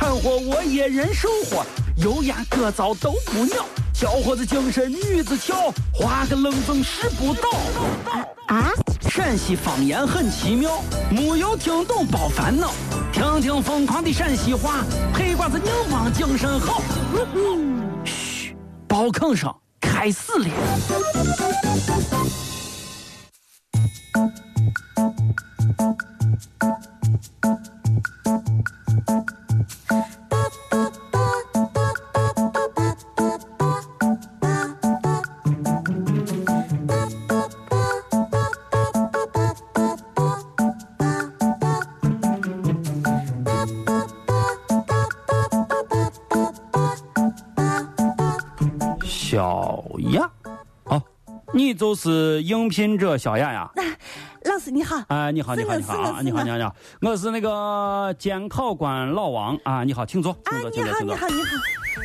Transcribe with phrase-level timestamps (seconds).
[0.00, 1.62] 掺和我也人生活，
[1.98, 3.66] 油盐各糟都不尿。
[3.92, 7.50] 小伙子精神女子俏，画个愣风拾不到。
[8.46, 8.72] 啊！
[9.10, 12.72] 陕西方言很奇妙，没有听懂别烦恼，
[13.12, 14.82] 听听疯狂的陕西话，
[15.12, 16.80] 黑瓜子硬邦精神好。
[18.02, 18.56] 嘘，
[18.88, 20.48] 包坑声开始了。
[49.40, 50.30] 小雅，
[50.84, 51.02] 哦，
[51.54, 53.70] 你就是应聘者小雅呀？
[54.44, 55.02] 老师你好。
[55.08, 61.14] 哎，你好，你好，你好啊，你好，你好，你好，我是那个监考官老王啊，你好，请坐，请坐，请坐，请坐。
[61.14, 61.56] 你好，你好，你好。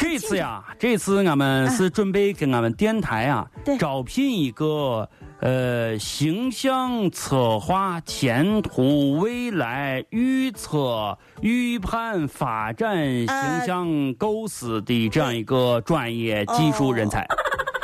[0.00, 5.08] 这次呀，这次俺们是准备给俺们电台啊，招聘一个
[5.40, 12.96] 呃形象策划、前途未来预测、预判发展、
[13.26, 17.26] 形象构思的这样一个专业技术人才。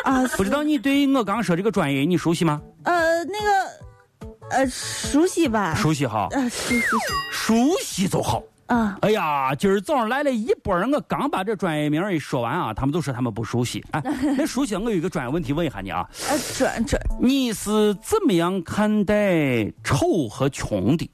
[0.04, 2.60] 啊，不知道你对我刚说这个专业你熟悉吗？
[2.84, 5.74] 呃，那个，呃，熟悉吧？
[5.74, 6.28] 熟悉哈。
[6.30, 6.84] 呃，熟悉。
[7.32, 8.42] 熟悉就好。
[8.66, 8.98] 啊！
[9.02, 13.84] 哎呀，今儿早上来了一波人，我刚把这专业名一说完啊，他们都说他们不熟悉。
[13.92, 14.02] 哎，
[14.36, 16.08] 那熟悉，我有一个专业问题问一下你啊。
[16.28, 21.08] 呃，专专，你是怎么样看待丑和穷的？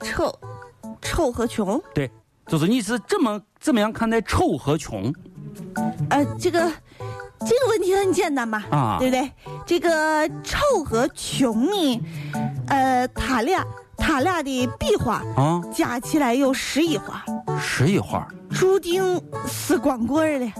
[0.00, 0.38] 丑，
[1.02, 1.80] 丑和穷？
[1.94, 2.10] 对，
[2.46, 5.12] 就是你是怎么怎么样看待丑和穷？
[6.08, 6.60] 呃，这个
[7.40, 9.30] 这个问题很简单嘛，啊，对不对？
[9.66, 12.00] 这个丑和穷呢，
[12.68, 13.62] 呃，他俩。
[14.06, 17.24] 他俩的笔画啊，加起来有十一画，
[17.58, 20.52] 十一画，注定是光棍了。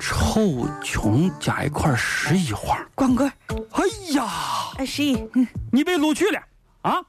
[0.00, 3.30] 臭穷加一块十一画，光棍。
[3.70, 3.84] 哎
[4.14, 4.26] 呀，
[4.78, 5.16] 哎十一，
[5.70, 6.40] 你被录取了。
[6.82, 7.00] 啊！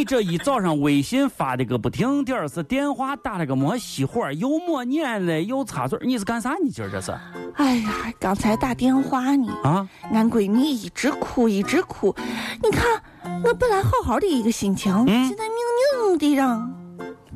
[0.00, 6.56] 你这一早上微信发的个不停点儿，是电话打了个没熄火，又没粘了，又插嘴，你是干啥？
[6.64, 7.12] 你今儿这是？
[7.56, 12.16] 哎呀，刚才打电话呢，啊，俺闺蜜一直哭，一直哭。
[12.62, 16.74] 你看，我本来好好的一个心情，现在明明的让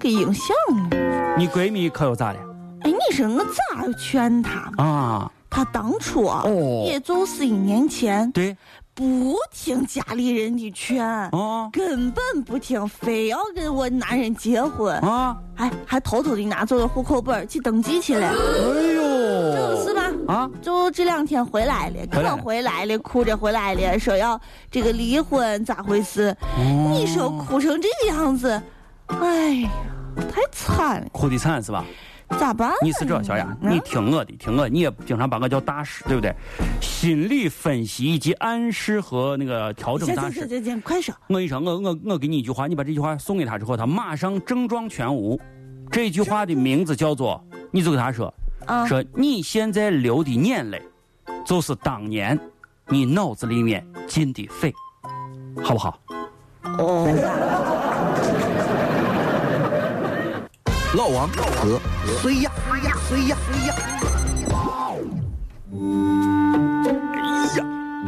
[0.00, 1.36] 给影响了。
[1.36, 2.38] 你闺蜜可又咋了？
[2.80, 5.30] 哎，你说我咋劝她啊？
[5.50, 6.42] 她当初啊，
[6.86, 8.56] 也就是一年前，对。
[8.94, 20.12] 不听家里人的劝，啊，根本不听，非要跟我男人结婚，啊，还还偷偷的拿走了户口本去登记去了，哎呦，就是吧？
[20.28, 24.40] 啊，就这两天回来了，可回来了，哭着回来了，说要
[24.70, 26.36] 这个离婚，咋回事？
[26.92, 28.62] 你说哭成这个样子，
[29.08, 29.70] 哎呀，
[30.32, 31.84] 太惨了，哭的惨是吧？
[32.38, 32.72] 咋办？
[32.82, 36.34] 你是这小雅，你听我的，听我，你也经常把我叫大师，对不对？
[36.80, 40.40] 心理分析以及暗示和那个调整大师。
[40.40, 41.14] 行行行，快说！
[41.28, 45.40] 我跟你说，我我我给你一句话，你把这句话送给他之后，他马上症状全无。
[45.90, 48.32] 这句话的名字叫做，你就跟他说，
[48.86, 50.82] 说你现在流的眼泪，
[51.46, 52.38] 就是当年
[52.88, 54.74] 你脑子里面进的肺，
[55.62, 55.98] 好不好？
[56.78, 58.43] 哦。
[60.96, 61.80] 老王和
[62.22, 62.52] 谁呀？
[62.70, 62.96] 谁呀？
[63.08, 63.36] 谁呀？
[63.46, 63.74] 谁呀？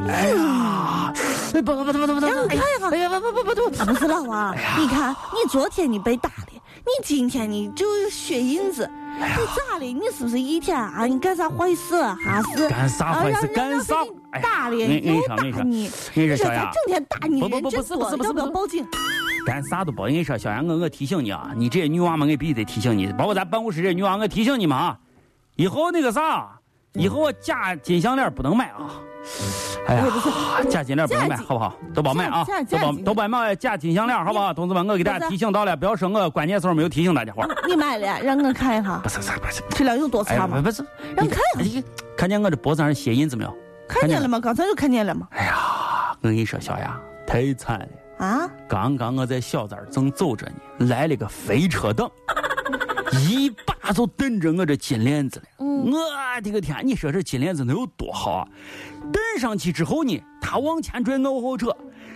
[0.09, 1.13] 哎呀！
[1.55, 2.27] 哎不不不不不不！
[2.27, 2.89] 让看一下！
[2.91, 3.85] 哎呀不不不不不！
[3.87, 8.89] 不是老王，你看你昨天你被打的，你今天你就血印子，
[9.19, 9.21] 你
[9.57, 9.85] 咋了？
[9.85, 11.07] 你是不是一天啊？
[11.07, 12.01] 你干啥坏事？
[12.01, 13.49] 还是干啥坏事？
[13.49, 13.97] 干啥？
[14.41, 14.77] 打了？
[14.77, 15.35] 又打
[15.65, 15.91] 你？
[16.15, 18.87] 你说小雅，整天打你，人真多，要不要报警？
[19.47, 24.99] 干啥都不跟你说，小杨，哥我提醒你啊，你这些女娃们，我必须得提醒你，包括咱办公室这些女娃，我提醒你们啊，
[25.55, 26.59] 以后那个啥，
[26.95, 28.91] 以后我假金项链不能买啊。
[29.87, 30.05] 哎呀，
[30.69, 31.77] 假金链不能买，好不好？
[31.95, 34.53] 都别买啊，都别都别买假金项链，好不好？
[34.53, 37.49] 同志们，我给大家提醒到了，不要说我关键时候没有提醒大家伙。
[37.69, 38.99] 你买了，让我看一下。
[38.99, 40.61] 不是不是不是，质量有多差吗？
[40.61, 40.85] 不是，
[41.17, 41.41] 让看。
[42.17, 43.57] 看见我这脖子上血印子没有？
[43.89, 44.41] 看见了吗？
[44.41, 45.29] 刚才就看见了吗？
[45.31, 45.55] 哎呀，
[46.21, 47.87] 我跟你说，小杨太惨了
[48.19, 48.51] 啊！
[48.69, 52.11] 刚刚我在小寨正走着呢，来了个飞车党，
[53.29, 55.67] 一把就蹬着我这金链子了。
[55.67, 56.81] 我的个天！
[56.83, 58.49] 你说这金链子能有多好啊？
[59.13, 61.69] 蹬上去之后呢，他往前拽，我往后扯，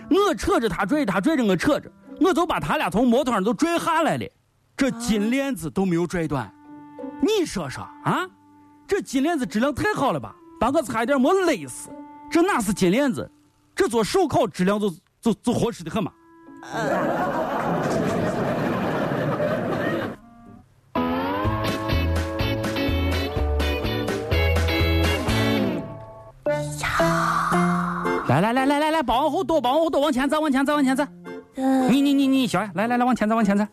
[0.09, 4.25] 我扯着他拽，他拽着我扯着，我就把他俩从摩托上都拽下来了，
[4.75, 6.51] 这金链子都没有拽断。
[7.21, 8.27] 你说说啊？
[8.87, 10.35] 这金链子质量太好了吧？
[10.59, 11.89] 把我差一点没勒死。
[12.29, 13.29] 这哪是金链子？
[13.73, 16.11] 这做手铐质量就就就好吃的很嘛。
[28.27, 31.05] 来来来来来来，保往后躲，把往后躲，往前走，往前再，往前走。
[31.55, 33.63] 你你你你小来来来，往前再，往前走。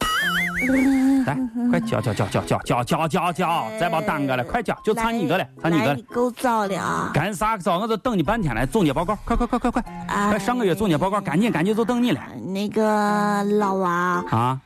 [1.25, 1.39] 来，
[1.71, 6.01] 快叫叫叫叫叫叫叫叫叫，再把耽搁了，快叫，就差你一个了，差你一个了。
[6.13, 7.11] 够早了啊！
[7.13, 7.79] 干啥早？
[7.79, 8.67] 我都等你半天了。
[8.67, 9.83] 总结报告，快快快快快！
[10.31, 12.21] 快上个月总结报告，赶紧赶紧就等你了。
[12.53, 13.93] 那个老王
[14.27, 14.61] 啊，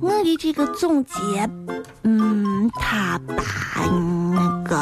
[0.00, 1.48] 我的这个总结，
[2.02, 3.84] 嗯，他把
[4.32, 4.78] 那个……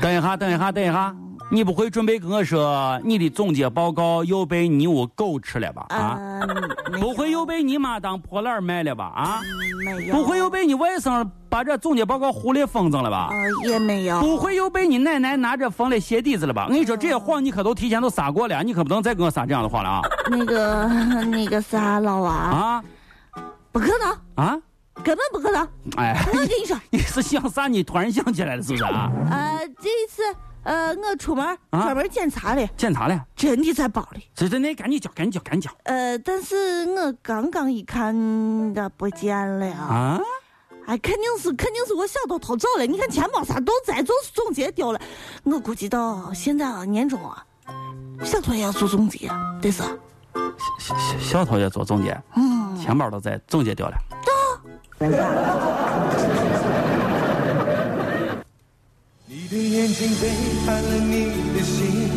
[0.00, 1.14] 等一下，等一下，等一下。
[1.48, 5.86] 你不会准备跟我说你的总结报告又被你屋狗吃了吧？
[5.90, 6.40] 啊，
[7.00, 9.04] 不会又被你妈当破烂卖了吧？
[9.14, 9.40] 啊，
[9.84, 10.14] 没有。
[10.14, 13.30] 不会又被你外甥把这总结报告糊里风筝了吧？
[13.64, 14.20] 也没有。
[14.20, 16.64] 不会又被你奶奶拿着缝了鞋底子了吧？
[16.66, 20.02] 我跟你说这些谎你可都提前都撒过了，你可不能再跟我撒这样的话了啊！
[20.28, 20.88] 那个
[21.26, 22.84] 那个啥，老王啊，
[23.70, 24.58] 不可能啊，
[25.04, 25.68] 根本不可能！
[25.96, 27.68] 哎，我跟你说， 你是想啥？
[27.68, 29.12] 你突然想起来了是不是啊？
[29.30, 30.22] 呃，这一次。
[30.66, 34.28] 呃，我出门专门检查了，检查了，真的在包里。
[34.34, 35.76] 这这，那赶紧交，赶紧交，赶紧交。
[35.84, 39.76] 呃，但是我刚刚一看，咋不见了呀。
[39.76, 40.20] 啊？
[40.86, 42.84] 哎，肯定是，肯定是我小偷偷走了。
[42.84, 45.00] 你看钱包啥都在，就是总结丢了。
[45.44, 47.46] 我估计到现在啊，年终啊，
[48.24, 49.30] 小偷也要做总结，
[49.62, 49.84] 得是。
[50.78, 52.20] 小小小偷也做总结？
[52.34, 52.76] 嗯。
[52.76, 53.96] 钱包都在，总结掉了。
[59.48, 60.28] 你的眼睛背
[60.66, 62.10] 叛了你的心，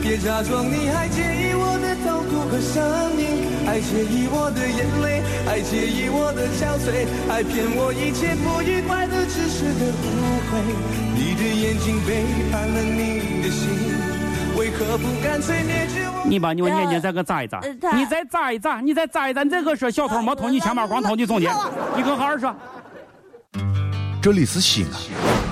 [0.00, 3.26] 别假装你还介意我的痛苦和伤心，
[3.66, 10.62] 还介意我的眼泪，还介意我的憔悴，还骗我一切不愉快的只是个误会。
[11.16, 12.22] 你的眼睛背
[12.52, 13.66] 叛了你的心，
[14.56, 16.22] 为何不干脆灭绝我？
[16.28, 17.60] 你把你我眼睛再给眨一眨，
[17.92, 21.50] 你再眨一眨，你再眨一眨，你再给我说小偷没偷你钱包，光偷你总结，
[21.96, 22.54] 你跟好好说。
[24.22, 24.90] 这里是西安，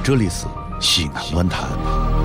[0.04, 0.46] 这里是。
[0.80, 2.15] 西南论坛。